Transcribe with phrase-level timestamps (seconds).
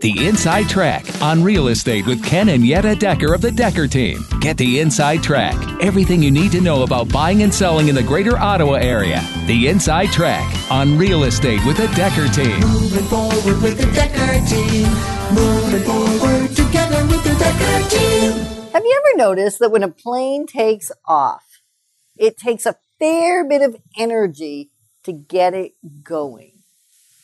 [0.00, 4.24] The Inside Track on real estate with Ken and Yetta Decker of the Decker Team.
[4.38, 5.56] Get the Inside Track.
[5.82, 9.20] Everything you need to know about buying and selling in the greater Ottawa area.
[9.48, 12.60] The Inside Track on real estate with the Decker Team.
[12.60, 14.86] Moving forward with the Decker team.
[15.34, 18.70] Moving forward together with the Decker team.
[18.72, 21.42] Have you ever noticed that when a plane takes off,
[22.16, 24.70] it takes a fair bit of energy
[25.02, 25.72] to get it
[26.04, 26.52] going?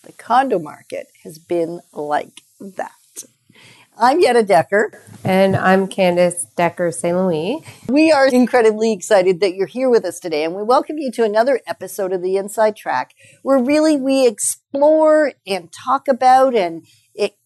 [0.03, 2.41] The condo market has been like
[2.73, 2.93] that.
[3.97, 5.01] I'm Yetta Decker.
[5.23, 7.17] And I'm Candace Decker St.
[7.17, 7.63] Louis.
[7.89, 11.23] We are incredibly excited that you're here with us today, and we welcome you to
[11.23, 17.37] another episode of the Inside Track, where really we explore and talk about and it,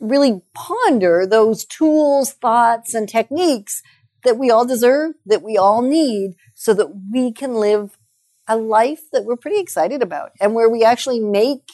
[0.00, 3.82] really ponder those tools, thoughts, and techniques
[4.24, 7.96] that we all deserve, that we all need, so that we can live
[8.48, 11.72] a life that we're pretty excited about and where we actually make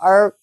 [0.00, 0.36] our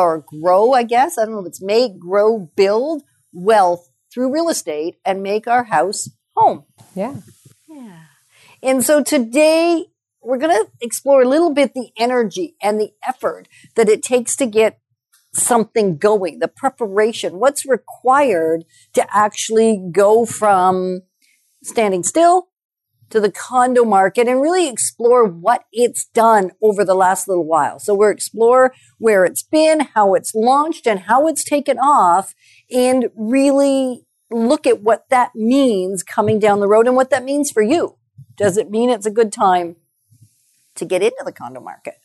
[0.00, 1.18] or grow, I guess.
[1.18, 5.64] I don't know if it's make, grow, build wealth through real estate and make our
[5.64, 6.64] house home.
[6.94, 7.16] Yeah.
[7.68, 8.04] Yeah.
[8.62, 9.86] And so today
[10.22, 14.36] we're going to explore a little bit the energy and the effort that it takes
[14.36, 14.78] to get
[15.34, 21.00] something going, the preparation, what's required to actually go from
[21.62, 22.48] standing still
[23.12, 27.78] to the condo market and really explore what it's done over the last little while.
[27.78, 32.34] So we'll explore where it's been, how it's launched and how it's taken off
[32.70, 37.50] and really look at what that means coming down the road and what that means
[37.50, 37.98] for you.
[38.34, 39.76] Does it mean it's a good time
[40.76, 42.01] to get into the condo market?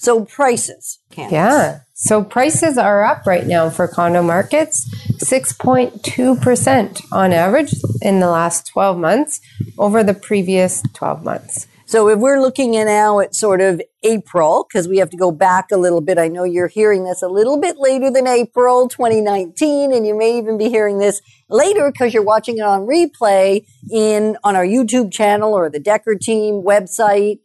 [0.00, 0.98] So prices.
[1.10, 1.32] Candace.
[1.32, 1.80] Yeah.
[1.92, 4.88] So prices are up right now for condo markets,
[5.22, 9.42] 6.2% on average in the last 12 months
[9.76, 11.66] over the previous 12 months.
[11.84, 15.30] So if we're looking at now at sort of April, because we have to go
[15.30, 16.16] back a little bit.
[16.16, 20.38] I know you're hearing this a little bit later than April 2019, and you may
[20.38, 21.20] even be hearing this
[21.50, 26.14] later because you're watching it on replay in on our YouTube channel or the Decker
[26.14, 27.40] Team website.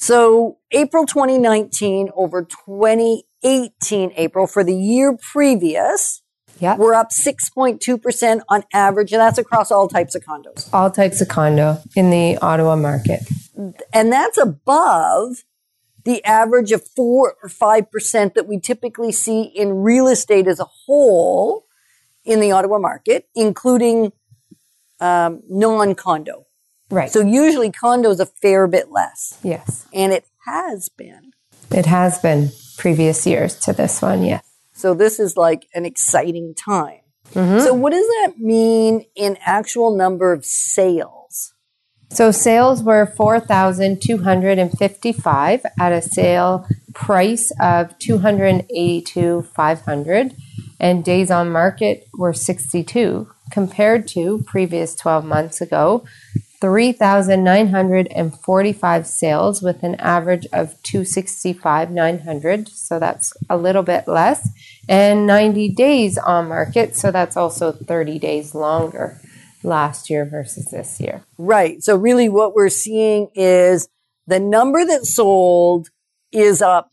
[0.00, 6.22] So April 2019 over 2018 April for the year previous,
[6.58, 6.76] Yeah.
[6.78, 10.72] we're up 6.2% on average, and that's across all types of condos.
[10.72, 13.20] All types of condo in the Ottawa market.
[13.92, 15.44] And that's above
[16.06, 20.66] the average of four or 5% that we typically see in real estate as a
[20.86, 21.66] whole
[22.24, 24.12] in the Ottawa market, including
[24.98, 26.46] um, non condo.
[26.90, 27.10] Right.
[27.10, 29.86] So usually condos a fair bit less, yes.
[29.92, 31.32] and it has been.
[31.70, 34.24] It has been previous years to this one.
[34.24, 34.44] Yes.
[34.72, 37.00] So this is like an exciting time.
[37.32, 37.60] Mm-hmm.
[37.60, 41.54] So what does that mean in actual number of sales?
[42.12, 50.34] So sales were 4,255 at a sale price of 282,500
[50.80, 56.04] and days on market were 62 compared to previous 12 months ago
[56.60, 64.46] 3,945 sales with an average of 265,900 so that's a little bit less
[64.88, 69.18] and 90 days on market so that's also 30 days longer
[69.62, 71.24] last year versus this year.
[71.38, 71.82] Right.
[71.82, 73.88] So really what we're seeing is
[74.26, 75.88] the number that sold
[76.32, 76.90] is up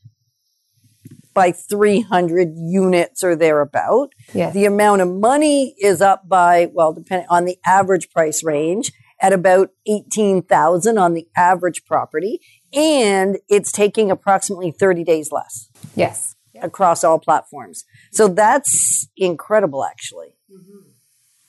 [1.33, 4.13] by 300 units or thereabout.
[4.33, 4.53] Yes.
[4.53, 8.91] The amount of money is up by, well, depending on the average price range
[9.21, 12.39] at about 18,000 on the average property.
[12.73, 16.35] And it's taking approximately 30 days less Yes.
[16.61, 17.83] across all platforms.
[18.11, 20.35] So that's incredible, actually.
[20.51, 20.89] Mm-hmm.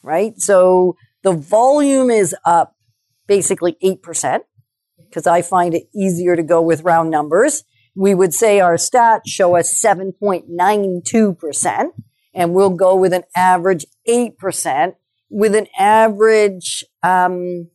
[0.03, 0.39] Right?
[0.39, 2.77] So the volume is up
[3.27, 4.41] basically 8%,
[5.09, 7.65] because I find it easier to go with round numbers.
[7.95, 11.91] We would say our stats show us 7.92%,
[12.33, 14.95] and we'll go with an average 8%,
[15.31, 17.69] with an average um,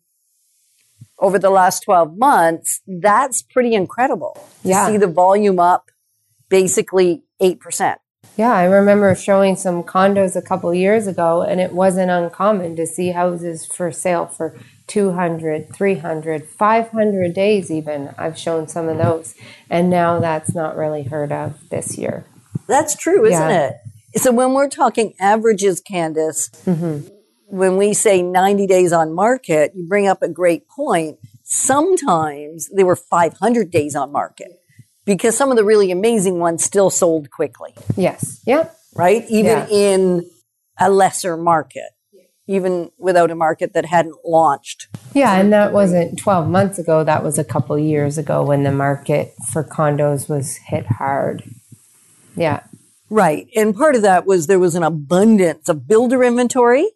[1.19, 2.81] over the last 12 months.
[2.87, 4.87] That's pretty incredible to Yeah.
[4.87, 5.89] see the volume up
[6.49, 7.97] basically 8%.
[8.35, 12.87] Yeah, I remember showing some condos a couple years ago, and it wasn't uncommon to
[12.87, 14.55] see houses for sale for
[14.87, 18.09] 200, 300, 500 days, even.
[18.17, 19.35] I've shown some of those.
[19.69, 22.25] And now that's not really heard of this year.
[22.67, 23.69] That's true, isn't Yeah.
[24.15, 24.19] it?
[24.21, 27.07] So when we're talking averages, Candace, Mm-hmm.
[27.53, 31.19] When we say 90 days on market, you bring up a great point.
[31.43, 34.59] Sometimes they were 500 days on market
[35.05, 38.41] because some of the really amazing ones still sold quickly, Yes.
[38.47, 38.75] Yep.
[38.95, 39.23] right?
[39.29, 39.67] Even Yeah.
[39.69, 40.29] in
[40.79, 41.91] a lesser market,
[42.47, 44.87] even without a market that hadn't launched.
[45.13, 47.03] Yeah, and that wasn't 12 months ago.
[47.03, 51.43] That was a couple years ago when the market for condos was hit hard.
[52.35, 52.61] Yeah.
[53.11, 53.45] Right.
[53.55, 56.89] And part of that was there was an abundance of builder inventory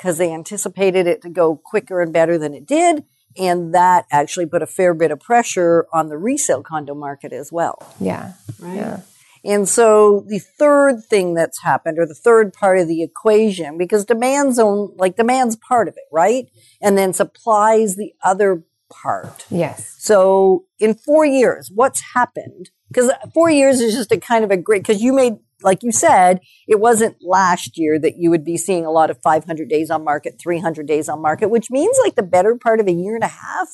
[0.00, 3.04] because they anticipated it to go quicker and better than it did.
[3.36, 7.52] And that actually put a fair bit of pressure on the resale condo market as
[7.52, 7.94] well.
[8.00, 8.32] Yeah.
[8.58, 8.76] Right.
[8.76, 9.00] Yeah.
[9.44, 14.04] And so the third thing that's happened, or the third part of the equation, because
[14.04, 16.46] demand's own, like demand's part of it, right?
[16.80, 19.46] And then supply's the other part.
[19.50, 19.96] Yes.
[19.98, 22.70] So in four years, what's happened?
[22.88, 25.92] Because four years is just a kind of a great, because you made, like you
[25.92, 29.90] said, it wasn't last year that you would be seeing a lot of 500 days
[29.90, 33.14] on market, 300 days on market, which means like the better part of a year
[33.14, 33.68] and a half,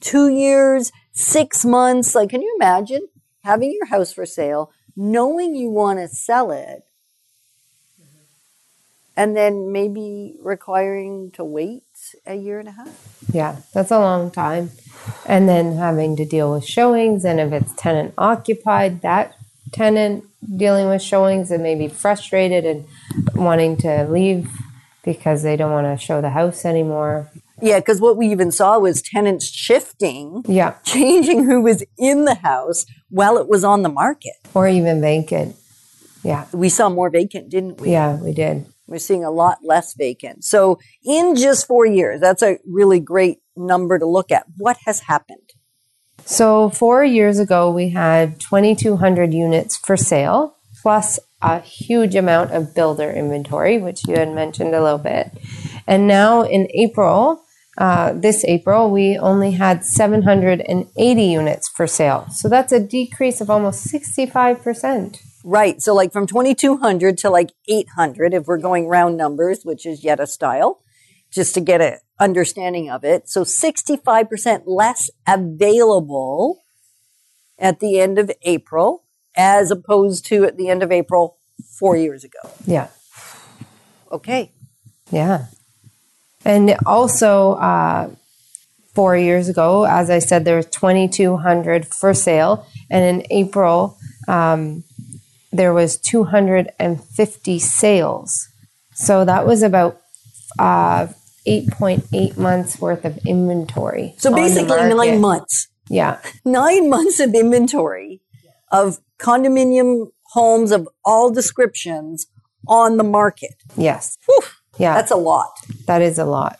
[0.00, 2.14] two years, six months.
[2.14, 3.08] Like, can you imagine
[3.42, 6.84] having your house for sale, knowing you want to sell it,
[9.16, 11.84] and then maybe requiring to wait
[12.26, 13.24] a year and a half?
[13.32, 14.70] Yeah, that's a long time.
[15.26, 19.36] And then having to deal with showings, and if it's tenant occupied, that
[19.72, 20.24] tenant
[20.56, 22.86] dealing with showings and maybe frustrated and
[23.34, 24.48] wanting to leave
[25.04, 27.30] because they don't want to show the house anymore.
[27.62, 32.34] Yeah, because what we even saw was tenants shifting, Yeah, changing who was in the
[32.34, 34.32] house while it was on the market.
[34.54, 35.56] or even vacant.
[36.22, 37.90] Yeah, We saw more vacant, didn't we?
[37.92, 38.66] yeah, we did.
[38.86, 40.44] We're seeing a lot less vacant.
[40.44, 44.44] So in just four years, that's a really great number to look at.
[44.58, 45.53] What has happened?
[46.26, 52.74] So, four years ago, we had 2,200 units for sale, plus a huge amount of
[52.74, 55.32] builder inventory, which you had mentioned a little bit.
[55.86, 57.42] And now in April,
[57.76, 62.26] uh, this April, we only had 780 units for sale.
[62.30, 65.18] So, that's a decrease of almost 65%.
[65.46, 65.82] Right.
[65.82, 70.26] So like from 2200 to like 800, if we're going round numbers, which is Yetta
[70.26, 70.80] style,
[71.30, 73.28] just to get an understanding of it.
[73.28, 76.62] So 65% less available
[77.58, 79.02] at the end of April
[79.36, 81.36] as opposed to at the end of April
[81.78, 82.38] four years ago.
[82.66, 82.88] Yeah.
[84.10, 84.52] Okay.
[85.10, 85.46] Yeah.
[86.44, 88.10] And also, uh,
[88.94, 92.66] four years ago, as I said, there was 2,200 for sale.
[92.90, 94.84] And in April, um,
[95.52, 98.48] there was 250 sales.
[98.94, 100.00] So that was about
[100.58, 101.08] uh,
[101.46, 104.14] 8.8 months worth of inventory.
[104.18, 105.68] So basically nine months.
[105.88, 106.18] Yeah.
[106.44, 108.22] nine months of inventory
[108.72, 112.26] of condominium homes of all descriptions
[112.66, 113.54] on the market.
[113.76, 114.16] Yes.
[114.26, 114.40] Whew,
[114.78, 114.94] Yeah.
[114.94, 115.50] that's a lot.
[115.86, 116.58] That is a lot.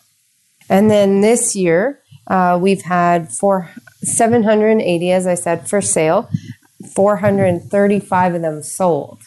[0.69, 3.70] And then this year, uh, we've had four,
[4.02, 6.28] 780, as I said, for sale,
[6.94, 9.19] 435 of them sold.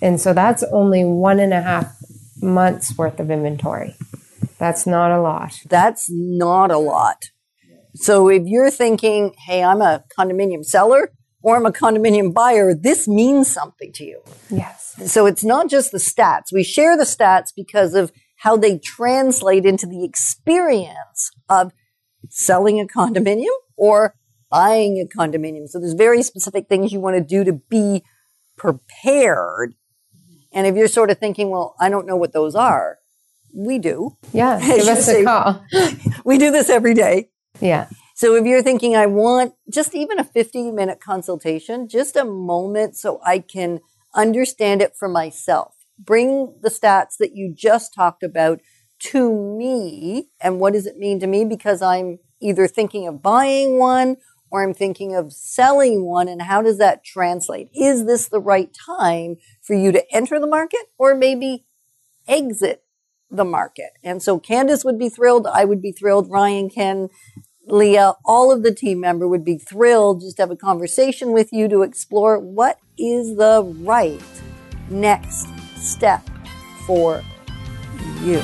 [0.00, 1.94] And so that's only one and a half
[2.40, 3.94] months worth of inventory.
[4.62, 5.58] That's not a lot.
[5.68, 7.24] That's not a lot.
[7.96, 11.10] So if you're thinking, hey, I'm a condominium seller
[11.42, 14.22] or I'm a condominium buyer, this means something to you.
[14.50, 14.94] Yes.
[15.06, 16.52] So it's not just the stats.
[16.52, 21.72] We share the stats because of how they translate into the experience of
[22.28, 24.14] selling a condominium or
[24.48, 25.66] buying a condominium.
[25.66, 28.04] So there's very specific things you want to do to be
[28.56, 29.74] prepared.
[30.52, 32.98] And if you're sort of thinking, well, I don't know what those are,
[33.54, 34.16] we do.
[34.32, 34.60] Yeah.
[34.76, 35.64] Give us a call.
[36.24, 37.30] We do this every day.
[37.60, 37.88] Yeah.
[38.14, 42.96] So if you're thinking, I want just even a 15 minute consultation, just a moment
[42.96, 43.80] so I can
[44.14, 45.74] understand it for myself.
[45.98, 48.60] Bring the stats that you just talked about
[49.10, 50.28] to me.
[50.40, 51.44] And what does it mean to me?
[51.44, 54.16] Because I'm either thinking of buying one
[54.50, 56.28] or I'm thinking of selling one.
[56.28, 57.70] And how does that translate?
[57.74, 61.64] Is this the right time for you to enter the market or maybe
[62.28, 62.84] exit
[63.32, 63.90] the market?
[64.04, 65.46] And so Candace would be thrilled.
[65.46, 66.30] I would be thrilled.
[66.30, 67.08] Ryan, Ken,
[67.66, 71.52] Leah, all of the team member would be thrilled just to have a conversation with
[71.52, 74.20] you to explore what is the right
[74.90, 76.28] next step
[76.86, 77.22] for
[78.22, 78.42] you.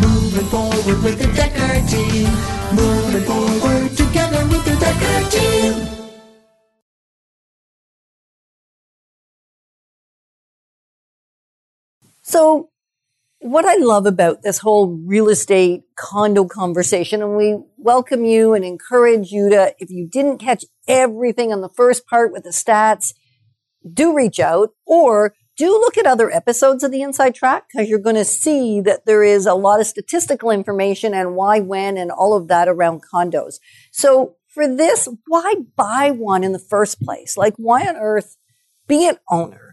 [0.00, 2.28] Moving forward with the Decker team.
[2.74, 6.02] Moving forward together with the Decker team.
[12.22, 12.70] So,
[13.42, 18.64] what I love about this whole real estate condo conversation, and we welcome you and
[18.64, 23.12] encourage you to, if you didn't catch everything on the first part with the stats,
[23.92, 27.98] do reach out or do look at other episodes of the Inside Track because you're
[27.98, 32.12] going to see that there is a lot of statistical information and why, when, and
[32.12, 33.54] all of that around condos.
[33.90, 37.36] So for this, why buy one in the first place?
[37.36, 38.36] Like, why on earth
[38.86, 39.71] be an owner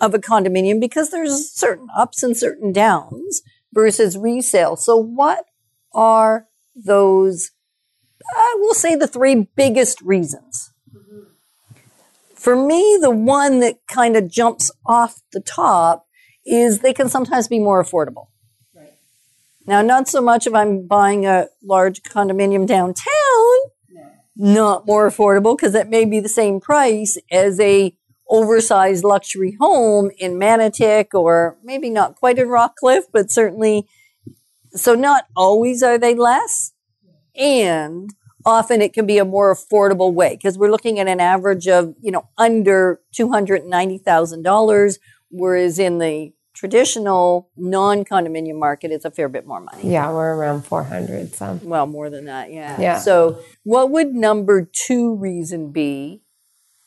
[0.00, 0.80] of a condominium?
[0.80, 3.42] Because there's certain ups and certain downs
[3.72, 4.76] versus resale.
[4.76, 5.44] So what
[5.92, 7.50] are those,
[8.36, 10.72] uh, we'll say the three biggest reasons
[12.34, 16.06] For me, the one that kind of jumps off the top
[16.46, 18.28] is they can sometimes be more affordable.
[18.74, 18.94] Right.
[19.66, 23.70] Now, not so much if I'm buying a large condominium downtown,
[24.36, 27.94] not more affordable because it may be the same price as a
[28.30, 33.86] oversized luxury home in Manotick or maybe not quite in Rockcliffe, but certainly.
[34.72, 36.72] So not always are they less,
[37.34, 38.08] and
[38.46, 41.94] often it can be a more affordable way because we're looking at an average of
[42.00, 49.06] you know under two hundred ninety thousand dollars, whereas in the traditional non-condominium market, it's
[49.06, 49.90] a fair bit more money.
[49.90, 51.58] Yeah, we're around 400 some.
[51.64, 52.78] Well, more than that, yeah.
[52.78, 52.98] Yeah.
[52.98, 56.20] So, what would number two reason be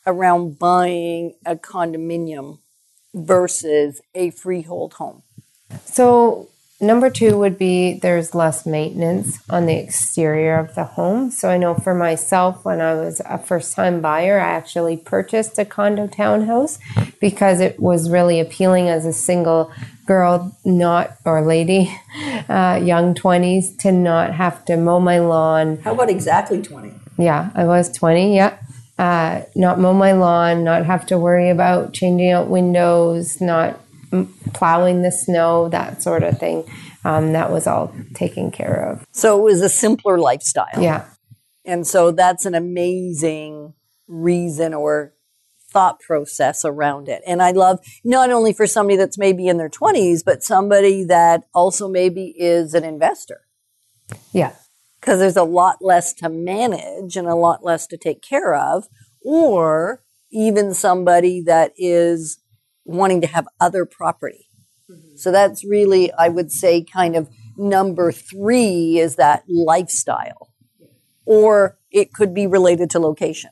[0.06, 2.58] around buying a condominium
[3.14, 5.22] versus a freehold home?
[5.84, 6.48] So
[6.80, 11.30] number two would be there's less maintenance on the exterior of the home.
[11.30, 15.58] So I know for myself, when I was a first time buyer, I actually purchased
[15.58, 16.78] a condo townhouse
[17.20, 19.72] because it was really appealing as a single
[20.06, 21.90] girl, not or lady,
[22.48, 26.92] uh, young 20s, to not have to mow my lawn, How about exactly 20?
[27.16, 28.34] yeah, I was 20.
[28.36, 28.58] Yeah.
[28.98, 33.80] Uh, not mow my lawn, not have to worry about changing out windows, not
[34.52, 36.64] plowing the snow, that sort of thing.
[37.04, 39.04] Um, that was all taken care of.
[39.12, 40.80] So, it was a simpler lifestyle.
[40.80, 41.06] Yeah.
[41.64, 43.74] And so, that's an amazing
[44.06, 45.14] reason or
[45.74, 47.20] thought process around it.
[47.26, 51.42] And I love not only for somebody that's maybe in their 20s, but somebody that
[51.52, 53.40] also maybe is an investor.
[54.32, 54.52] Yeah.
[55.04, 58.88] Because there's a lot less to manage and a lot less to take care of,
[59.22, 62.38] or even somebody that is
[62.86, 64.48] wanting to have other property.
[64.90, 65.16] Mm-hmm.
[65.16, 70.54] So that's really, I would say, kind of number three is that lifestyle,
[71.26, 73.50] or it could be related to location.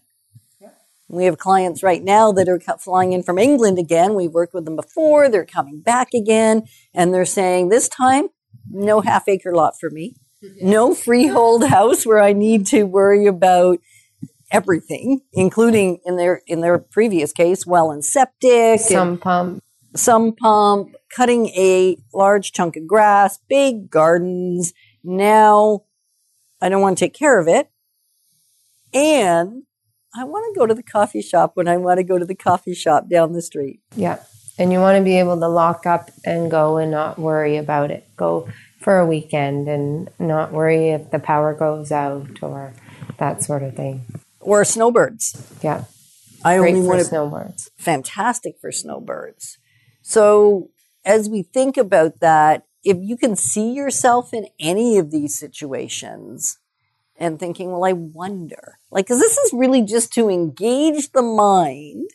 [1.11, 4.15] We have clients right now that are flying in from England again.
[4.15, 5.29] We've worked with them before.
[5.29, 6.63] They're coming back again,
[6.95, 8.29] and they're saying, This time,
[8.71, 10.17] no half acre lot for me
[10.61, 13.79] no freehold house where I need to worry about
[14.51, 19.63] everything, including in their in their previous case, well and septic, Some pump.
[19.97, 24.73] some pump, cutting a large chunk of grass, big gardens.
[25.03, 25.83] Now
[26.61, 27.69] I don't want to take care of it.
[28.95, 29.63] And
[30.15, 32.35] I want to go to the coffee shop when I want to go to the
[32.35, 33.81] coffee shop down the street.
[33.97, 34.19] Yeah.
[34.59, 37.91] And you want to be able to lock up and go and not worry about
[37.91, 38.07] it.
[38.17, 38.49] Go
[38.83, 42.75] for a weekend and not worry if the power goes out or
[43.19, 44.05] that sort of thing.
[44.41, 45.59] Or snowbirds.
[45.63, 45.85] Yeah.
[46.45, 47.71] I Great only for want snowbirds.
[47.77, 49.59] fantastic for snowbirds.
[50.03, 50.71] So,
[51.05, 56.59] as we think about that, if you can see yourself in any of these situations
[57.17, 62.11] and thinking, well, I wonder, like, because this is really just to engage the mind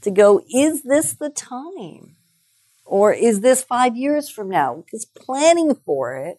[0.00, 2.16] to go, is this the time?
[2.88, 4.82] Or is this five years from now?
[4.84, 6.38] Because planning for it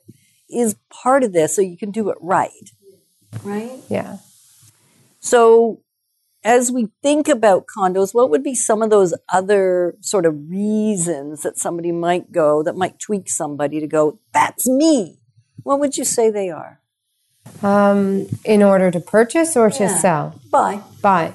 [0.50, 2.72] is part of this so you can do it right.
[3.44, 3.79] Right?
[3.88, 4.18] Yeah.
[5.20, 5.82] So,
[6.44, 11.44] as we think about condos, what would be some of those other sort of reasons
[11.44, 15.20] that somebody might go that might tweak somebody to go, that's me?
[15.63, 16.79] What would you say they are?
[17.62, 19.98] Um, in order to purchase or to Yeah.
[19.98, 20.39] sell?
[20.50, 20.82] Buy.
[21.01, 21.34] buy.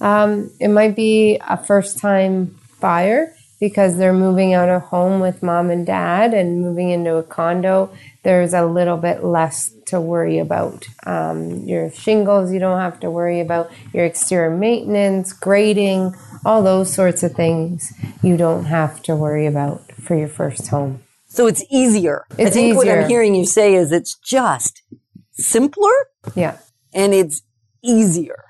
[0.00, 3.34] Um, it might be a first time buyer
[3.68, 7.90] because they're moving out of home with mom and dad and moving into a condo.
[8.22, 10.86] There's a little bit less to worry about.
[11.06, 13.70] Um, your shingles, you don't have to worry about.
[13.94, 17.90] Your exterior maintenance, grading, all those sorts of things
[18.22, 21.02] you don't have to worry about for your first home.
[21.26, 22.24] So it's easier.
[22.38, 24.82] I It's think what I'm hearing you say is it's just
[25.32, 25.96] simpler
[26.34, 26.58] Yeah.
[26.92, 27.40] and it's
[27.82, 28.44] easier.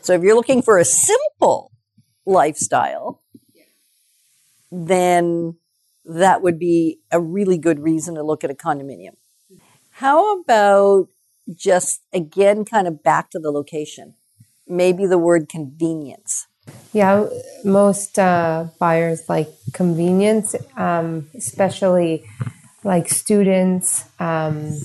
[0.00, 1.72] So if you're looking for a simple
[2.24, 3.20] lifestyle,
[4.74, 5.56] then
[6.04, 9.16] that would be a really good reason to look at a condominium.
[9.90, 11.08] How about
[11.54, 14.14] just again, kind of back to the location?
[14.66, 16.46] Maybe the word convenience.
[16.92, 17.28] Yeah,
[17.64, 22.24] most uh, buyers like convenience, um, especially
[22.82, 24.04] like students.
[24.18, 24.78] Um,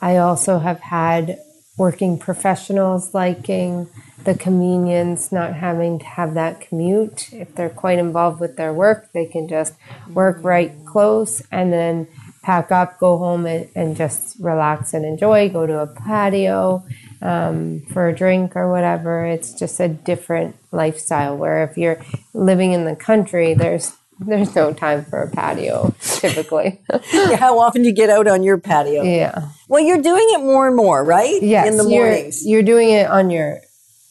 [0.00, 1.38] I also have had
[1.76, 3.88] working professionals liking
[4.24, 7.32] the convenience, not having to have that commute.
[7.32, 9.74] If they're quite involved with their work, they can just
[10.12, 12.08] work right close and then
[12.42, 16.84] pack up, go home, and, and just relax and enjoy, go to a patio
[17.20, 19.24] um, for a drink or whatever.
[19.24, 21.36] It's just a different lifestyle.
[21.36, 22.00] Where if you're
[22.34, 26.80] living in the country, there's there's no time for a patio typically.
[27.12, 29.02] yeah, How often do you get out on your patio?
[29.02, 29.48] yeah.
[29.68, 31.40] Well, you're doing it more and more, right?
[31.42, 31.68] Yes.
[31.68, 32.46] In the you're, mornings.
[32.46, 33.60] You're doing it on your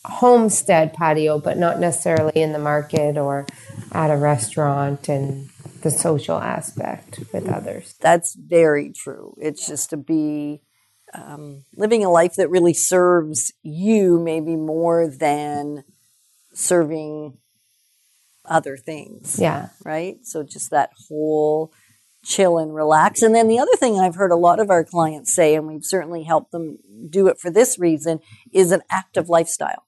[0.05, 3.45] homestead patio, but not necessarily in the market or
[3.91, 5.49] at a restaurant and
[5.81, 7.95] the social aspect with others.
[7.99, 9.35] That's very true.
[9.39, 10.61] It's just to be
[11.13, 15.83] um, living a life that really serves you, maybe more than
[16.53, 17.37] serving
[18.45, 19.39] other things.
[19.39, 19.69] Yeah.
[19.83, 20.17] right?
[20.23, 21.71] So just that whole
[22.23, 23.21] chill and relax.
[23.21, 25.85] And then the other thing I've heard a lot of our clients say, and we've
[25.85, 28.19] certainly helped them do it for this reason,
[28.51, 29.86] is an active lifestyle.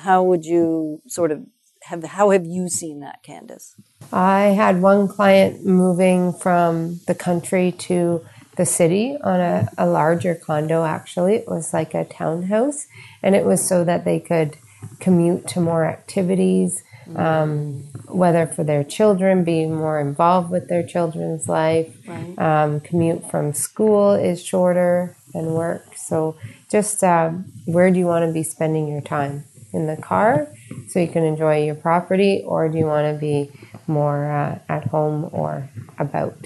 [0.00, 1.46] How would you sort of
[1.84, 3.74] have, how have you seen that, Candace?
[4.12, 8.24] I had one client moving from the country to
[8.56, 11.36] the city on a, a larger condo, actually.
[11.36, 12.86] It was like a townhouse,
[13.22, 14.56] and it was so that they could
[14.98, 16.82] commute to more activities,
[17.16, 21.94] um, whether for their children, be more involved with their children's life.
[22.06, 22.38] Right.
[22.38, 25.96] Um, commute from school is shorter than work.
[25.96, 26.36] So,
[26.70, 27.30] just uh,
[27.64, 29.44] where do you want to be spending your time?
[29.72, 30.48] In the car,
[30.88, 33.52] so you can enjoy your property, or do you want to be
[33.86, 36.36] more uh, at home or about?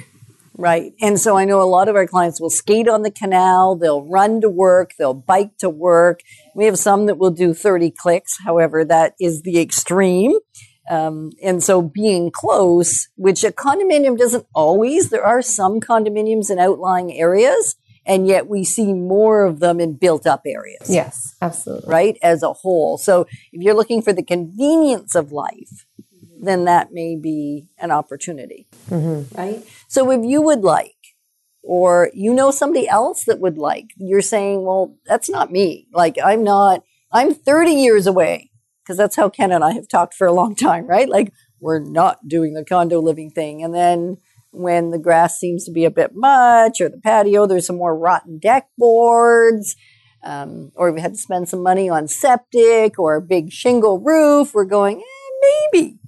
[0.56, 0.92] Right.
[1.00, 4.04] And so I know a lot of our clients will skate on the canal, they'll
[4.04, 6.20] run to work, they'll bike to work.
[6.54, 8.38] We have some that will do 30 clicks.
[8.44, 10.32] However, that is the extreme.
[10.88, 16.58] Um, and so being close, which a condominium doesn't always, there are some condominiums in
[16.58, 20.88] outlying areas, and yet we see more of them in built up areas.
[20.88, 21.90] Yes, absolutely.
[21.90, 22.98] right, as a whole.
[22.98, 25.86] So if you're looking for the convenience of life,
[26.40, 29.34] then that may be an opportunity, mm-hmm.
[29.36, 29.64] right?
[29.88, 30.94] So if you would like,
[31.62, 35.88] or you know somebody else that would like, you're saying, well, that's not me.
[35.92, 38.50] Like I'm not, I'm 30 years away
[38.82, 41.08] because that's how Ken and I have talked for a long time, right?
[41.08, 43.62] Like we're not doing the condo living thing.
[43.62, 44.18] And then
[44.54, 47.96] when the grass seems to be a bit much or the patio, there's some more
[47.96, 49.76] rotten deck boards
[50.24, 54.54] um, or we had to spend some money on septic or a big shingle roof,
[54.54, 55.98] we're going, eh, maybe.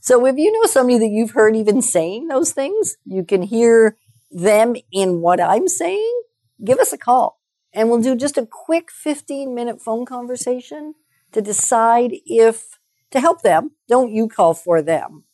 [0.00, 3.96] So if you know somebody that you've heard even saying those things, you can hear
[4.30, 6.22] them in what I'm saying,
[6.64, 7.40] give us a call
[7.72, 10.94] and we'll do just a quick 15 minute phone conversation
[11.32, 12.78] to decide if
[13.10, 13.72] to help them.
[13.88, 15.24] Don't you call for them.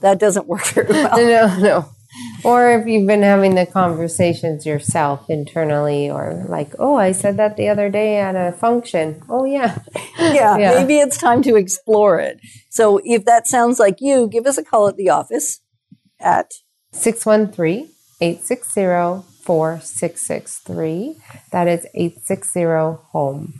[0.00, 1.16] That doesn't work very well.
[1.16, 1.90] No, no.
[2.44, 7.56] Or if you've been having the conversations yourself internally, or like, oh, I said that
[7.56, 9.22] the other day at a function.
[9.28, 9.78] Oh, yeah.
[10.18, 10.74] yeah, Yeah.
[10.80, 12.40] maybe it's time to explore it.
[12.70, 15.60] So if that sounds like you, give us a call at the office
[16.20, 16.52] at
[16.92, 17.88] 613
[18.20, 21.16] 860 4663.
[21.52, 22.62] That is 860
[23.12, 23.54] home.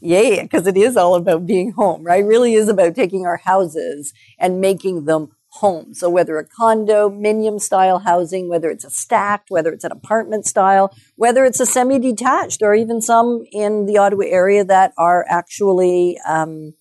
[0.00, 2.22] yeah, because it is all about being home, right?
[2.22, 5.92] It really is about taking our houses and making them home.
[5.94, 10.46] So whether a condo, condominium style housing, whether it's a stacked, whether it's an apartment
[10.46, 16.18] style, whether it's a semi-detached, or even some in the Ottawa area that are actually
[16.26, 16.74] um,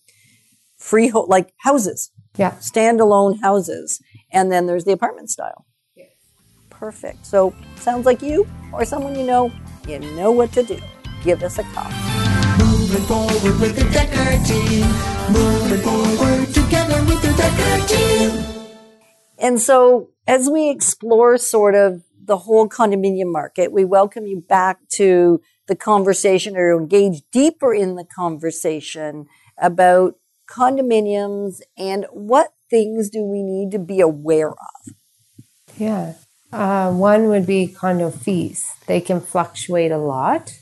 [0.77, 2.11] freehold, like houses.
[2.37, 2.51] Yeah.
[2.51, 4.01] standalone houses.
[4.31, 5.65] And then there's the apartment style.
[6.69, 7.25] Perfect.
[7.25, 9.51] So sounds like you or someone you know,
[9.87, 10.79] you know what to do.
[11.23, 11.91] Give us a call.
[12.57, 14.87] Moving forward with the Decker team.
[15.29, 18.60] Moving forward together with the Decker team.
[19.41, 24.77] And so as we explore sort of the whole condominium market, we welcome you back
[24.93, 29.25] to the conversation or engage deeper in the conversation
[29.57, 30.15] about
[30.47, 34.93] condominiums and what things do we need to be aware of.
[35.77, 36.13] Yeah.
[36.53, 38.71] Uh, one would be condo fees.
[38.85, 40.53] They can fluctuate a lot.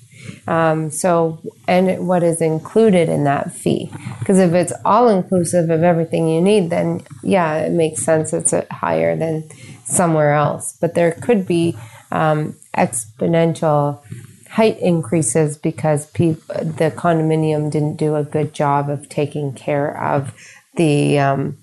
[0.47, 3.91] Um, so, and what is included in that fee?
[4.19, 8.33] Because if it's all inclusive of everything you need, then yeah, it makes sense.
[8.33, 9.49] It's uh, higher than
[9.85, 10.77] somewhere else.
[10.79, 11.77] But there could be
[12.11, 14.03] um, exponential
[14.49, 20.33] height increases because peop- the condominium didn't do a good job of taking care of
[20.75, 21.57] the um,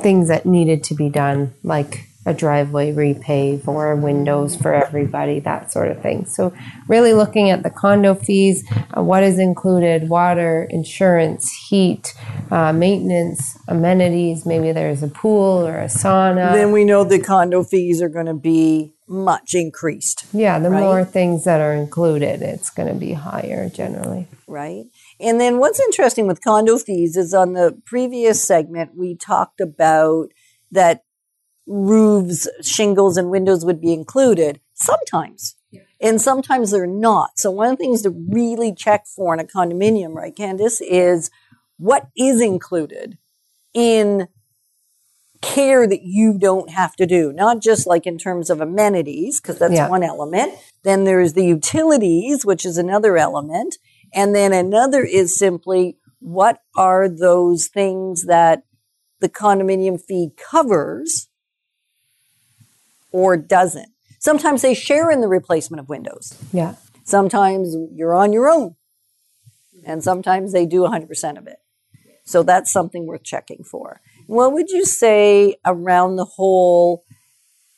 [0.00, 5.70] things that needed to be done, like a driveway repave or windows for everybody, that
[5.70, 6.26] sort of thing.
[6.26, 6.52] So,
[6.88, 8.64] really looking at the condo fees,
[8.96, 12.14] uh, what is included water, insurance, heat,
[12.50, 14.44] uh, maintenance, amenities.
[14.44, 16.52] Maybe there's a pool or a sauna.
[16.52, 20.26] Then we know the condo fees are going to be much increased.
[20.32, 20.80] yeah, the right?
[20.80, 24.26] more things that are included, it's going to be higher generally.
[24.48, 24.84] right?
[25.20, 30.30] And then what's interesting with condo fees is on the previous segment, we talked about
[30.72, 31.02] that
[31.66, 35.56] roofs, shingles, and windows would be included sometimes.
[36.00, 37.38] And sometimes they're not.
[37.38, 41.30] So one of the things to really check for in a condominium, right, Candace, is
[41.78, 43.18] what is included
[43.74, 44.28] in
[45.42, 49.58] care that you don't have to do, not just like in terms of amenities, because
[49.58, 49.88] that's Yeah.
[49.88, 50.54] one element.
[50.82, 53.78] Then there's the utilities, which is another element.
[54.14, 58.62] And then another is simply what are those things that
[59.20, 61.25] the condominium fee covers
[63.16, 63.88] or doesn't?
[64.18, 66.36] Sometimes they share in the replacement of windows.
[66.52, 66.74] Yeah.
[67.04, 68.76] Sometimes you're on your own.
[69.86, 71.56] And sometimes they do 100% of it.
[72.26, 74.02] So that's something worth checking for.
[74.26, 77.04] What would you say around the whole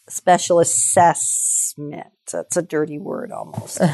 [0.08, 2.08] special assessment?
[2.32, 3.78] That's a dirty word almost.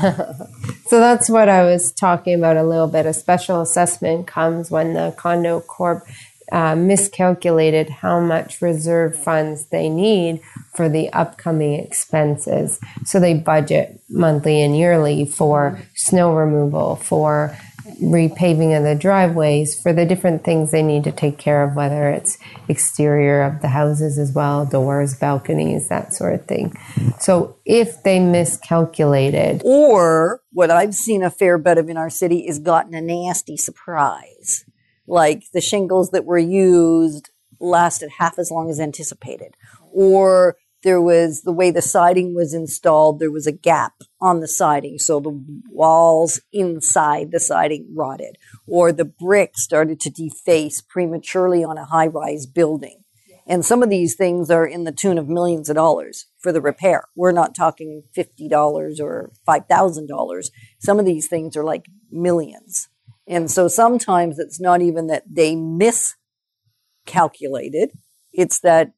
[0.87, 3.07] So that's what I was talking about a little bit.
[3.07, 6.07] A special assessment comes when the condo corp
[6.53, 10.41] uh, miscalculated how much reserve funds they need
[10.75, 12.81] for the upcoming expenses.
[13.05, 17.57] So they budget monthly and yearly for snow removal, for
[18.03, 22.09] repaving of the driveways, for the different things they need to take care of, whether
[22.09, 26.75] it's exterior of the houses as well, doors, balconies, that sort of thing.
[27.21, 32.47] So if they miscalculated, or what I've seen a fair bit of in our city
[32.47, 34.65] is gotten a nasty surprise.
[35.07, 39.57] Like the shingles that were used lasted half as long as anticipated.
[39.93, 44.49] Or there was the way the siding was installed, there was a gap on the
[44.49, 44.99] siding.
[44.99, 48.37] So the walls inside the siding rotted.
[48.67, 53.05] Or the brick started to deface prematurely on a high rise building.
[53.47, 56.63] And some of these things are in the tune of millions of dollars for the
[56.63, 57.05] repair.
[57.15, 60.51] We're not talking $50 or $5,000.
[60.79, 62.89] Some of these things are like millions.
[63.27, 67.93] And so sometimes it's not even that they miscalculated,
[68.33, 68.93] it's that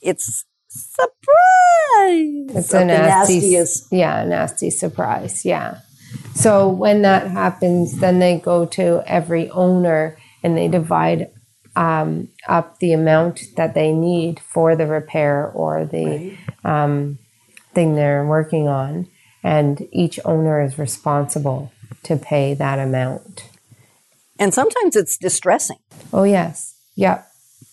[0.00, 1.16] it's surprise.
[2.54, 3.88] It's a nasty, nastiest.
[3.90, 5.44] yeah, nasty surprise.
[5.44, 5.80] Yeah.
[6.34, 11.30] So when that happens, then they go to every owner and they divide
[11.74, 17.18] um, up the amount that they need for the repair or the um,
[17.74, 19.08] thing they're working on,
[19.42, 21.72] and each owner is responsible
[22.04, 23.48] to pay that amount.
[24.38, 25.78] And sometimes it's distressing.
[26.12, 27.26] Oh yes, yep.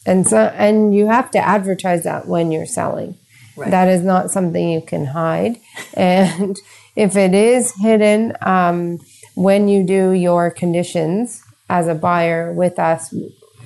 [0.05, 3.17] And so, and you have to advertise that when you're selling.
[3.57, 3.71] Right.
[3.71, 5.59] That is not something you can hide.
[5.95, 6.59] And
[6.95, 8.99] if it is hidden, um,
[9.35, 13.13] when you do your conditions as a buyer with us,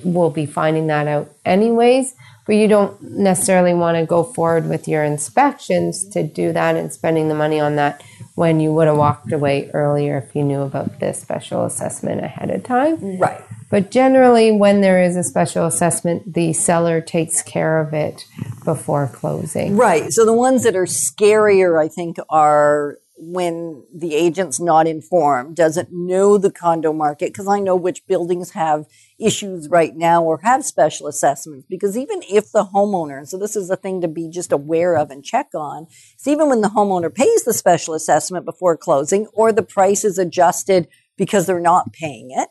[0.04, 2.14] we'll be finding that out anyways.
[2.50, 6.92] But you don't necessarily want to go forward with your inspections to do that and
[6.92, 8.02] spending the money on that
[8.34, 12.50] when you would have walked away earlier if you knew about this special assessment ahead
[12.50, 13.20] of time.
[13.20, 13.40] Right.
[13.70, 18.24] But generally, when there is a special assessment, the seller takes care of it
[18.64, 19.76] before closing.
[19.76, 20.10] Right.
[20.10, 25.92] So the ones that are scarier, I think, are when the agent's not informed, doesn't
[25.92, 28.86] know the condo market, because I know which buildings have
[29.18, 31.66] issues right now or have special assessments.
[31.68, 34.96] Because even if the homeowner, and so this is a thing to be just aware
[34.96, 35.86] of and check on,
[36.18, 40.16] is even when the homeowner pays the special assessment before closing or the price is
[40.16, 42.48] adjusted because they're not paying it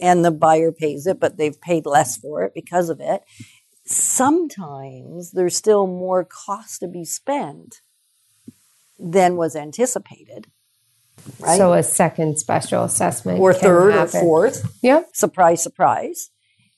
[0.00, 3.22] and the buyer pays it, but they've paid less for it because of it.
[3.84, 7.80] Sometimes there's still more cost to be spent
[9.00, 10.46] than was anticipated.
[11.38, 11.56] Right?
[11.56, 14.78] So a second special assessment or third or fourth.
[14.82, 15.10] Yep.
[15.14, 16.30] Surprise, surprise.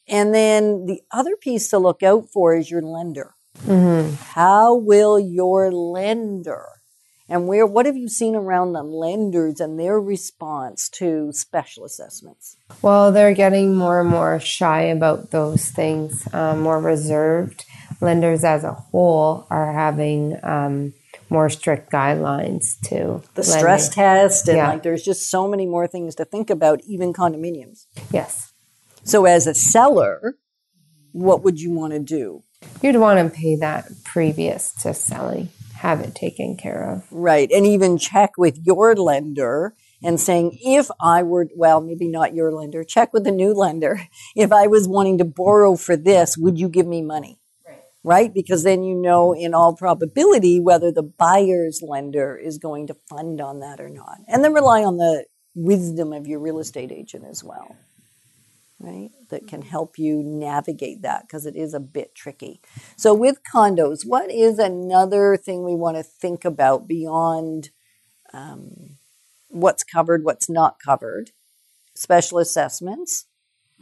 [0.09, 3.35] And then the other piece to look out for is your lender.
[3.67, 4.15] Mm-hmm.
[4.35, 6.67] How will your lender
[7.33, 12.59] and where what have you seen around the lenders and their response to special assessments?
[12.83, 17.65] Well, they're getting more and more shy about those things, um, more reserved.
[18.03, 20.93] Lenders as a whole are having um,
[21.33, 24.69] more strict guidelines to The stress test and Yeah.
[24.71, 27.87] like there's just so many more things to think about, even condominiums.
[28.13, 28.53] Yes.
[29.05, 30.35] So as a seller,
[31.13, 32.45] what would you want to do?
[32.83, 37.05] You'd want to pay that previous to selling, have it taken care of.
[37.11, 37.51] Right.
[37.51, 42.53] And even check with your lender and saying, if I were, well, maybe not your
[42.53, 44.03] lender, check with the new lender.
[44.37, 47.39] If I was wanting to borrow for this, would you give me money?
[48.05, 48.35] Right.
[48.35, 53.41] Because then you know in all probability whether the buyer's lender is going to fund
[53.41, 54.19] on that or not.
[54.27, 57.77] And then rely on the wisdom of your real estate agent as well.
[58.81, 59.11] Right.
[59.31, 62.61] That can help you navigate that because it is a bit tricky.
[62.97, 67.71] So with condos, what is another thing we want to think about beyond
[68.33, 68.97] um,
[69.49, 71.31] what's covered, what's not covered?
[71.95, 73.27] Special assessments,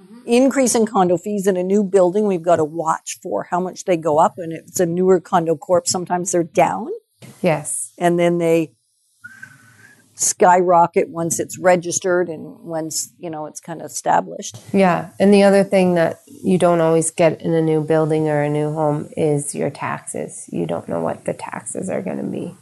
[0.01, 0.21] Mm-hmm.
[0.27, 2.27] increase in condo fees in a new building.
[2.27, 5.21] We've got to watch for how much they go up, and if it's a newer
[5.21, 6.89] condo corp, sometimes they're down,
[7.43, 7.93] Yes.
[7.99, 8.73] and then they
[10.15, 14.59] skyrocket once it's registered and once you know it's kind of established.
[14.73, 15.11] Yeah.
[15.19, 18.51] And the other thing that you don't always get in a new building or a
[18.51, 20.47] new home is your taxes.
[20.53, 22.55] You don't know what the taxes are going to be.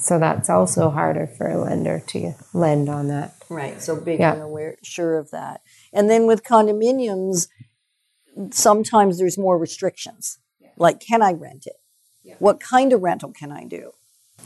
[0.00, 3.34] So that's also harder for a lender to lend on that.
[3.48, 3.80] Right.
[3.82, 4.36] So being Yeah.
[4.36, 5.60] aware, sure of that.
[5.92, 7.48] And then with condominiums,
[8.50, 10.38] sometimes there's more restrictions.
[10.76, 11.76] Like, can I rent it?
[12.38, 13.92] What kind of rental can I do?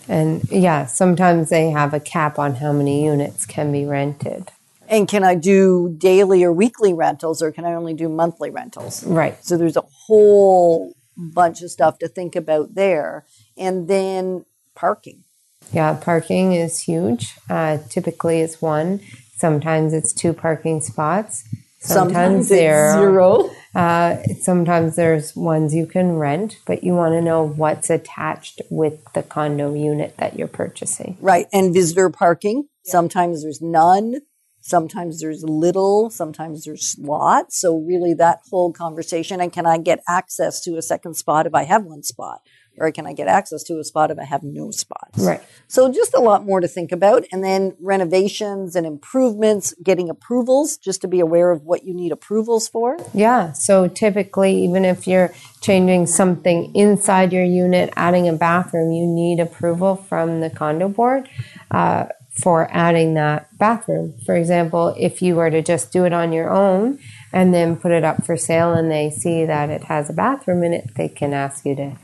[0.09, 4.51] And yeah, sometimes they have a cap on how many units can be rented.
[4.89, 9.05] And can I do daily or weekly rentals, or can I only do monthly rentals?
[9.05, 9.43] Right.
[9.45, 13.25] So there's a whole bunch of stuff to think about there.
[13.57, 15.24] And then parking.
[15.73, 17.35] Yeah, parking is huge.
[17.51, 19.01] Uh, typically, it's one.
[19.37, 21.45] Sometimes it's two parking spots.
[21.81, 23.51] Sometimes, there it's are- zero.
[23.75, 29.01] Uh, sometimes there's ones you can rent, but you want to know what's attached with
[29.15, 31.17] the condo unit that you're purchasing.
[31.21, 31.47] Right.
[31.53, 32.69] And visitor parking.
[32.85, 34.21] Sometimes there's none.
[34.61, 36.09] Sometimes there's little.
[36.09, 37.61] Sometimes there's lots.
[37.61, 39.41] So really that whole conversation.
[39.41, 42.41] And can I get access to a second spot if I have one spot?
[42.79, 45.19] Or can I get access to a spot if I have no spots?
[45.19, 45.41] Right.
[45.69, 47.25] So just a lot more to think about.
[47.33, 52.13] And then renovations and improvements, getting approvals, just to be aware of what you need
[52.13, 52.97] approvals for.
[53.13, 53.53] Yeah.
[53.53, 59.41] So typically, even if you're changing something inside your unit, adding a bathroom, you need
[59.41, 61.29] approval from the condo board
[61.71, 62.07] uh,
[62.43, 64.15] for adding that bathroom.
[64.27, 66.99] For example, if you were to just do it on your own
[67.33, 70.65] and then put it up for sale and they see that it has a bathroom
[70.65, 71.97] in it, they can ask you to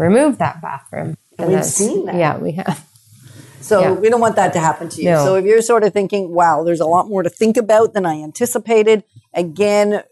[0.00, 1.16] remove that bathroom.
[1.38, 2.16] And We've seen that.
[2.16, 2.86] Yeah, we have.
[3.60, 3.92] So Yeah.
[3.92, 5.10] we don't want that to happen to you.
[5.10, 5.24] No.
[5.24, 8.06] So if you're sort of thinking, wow, there's a lot more to think about than
[8.06, 10.02] I anticipated, again,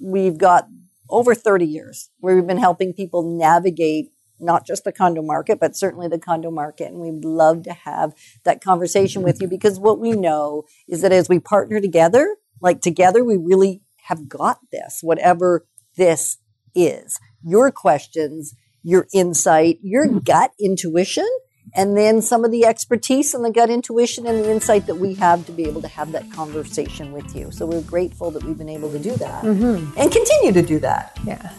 [0.00, 0.68] we've got
[1.08, 5.76] over 30 years where we've been helping people navigate not just the condo market, but
[5.76, 6.88] certainly the condo market.
[6.90, 8.12] And we'd love to have
[8.44, 12.80] that conversation with you because what we know is that as we partner together, like
[12.80, 15.64] together, we really have got this, whatever
[15.96, 16.38] this
[16.74, 17.20] is.
[17.44, 20.18] Your questions, your insight, your hmm.
[20.18, 21.28] gut intuition,
[21.74, 25.14] and then some of the expertise and the gut intuition and the insight that we
[25.14, 27.50] have to be able to have that conversation with you.
[27.50, 29.98] So we're grateful that we've been able to do that mm-hmm.
[29.98, 31.18] and continue to do that.
[31.24, 31.50] Yeah.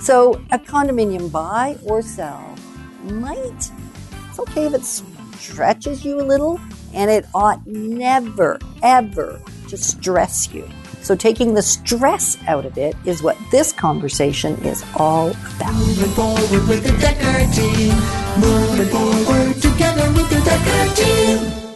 [0.00, 2.56] So a condominium buy or sell
[3.02, 3.70] might,
[4.28, 6.60] it's okay if it stretches you a little,
[6.94, 10.68] and it ought never, ever to stress you.
[11.08, 15.72] So taking the stress out of it is what this conversation is all about.
[15.72, 17.94] Moving forward with the Decker team.
[18.38, 21.67] Moving forward together with the Decker team.